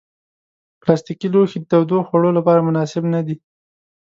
[0.81, 3.35] پلاستيکي لوښي د تودو خوړو لپاره مناسب نه دي.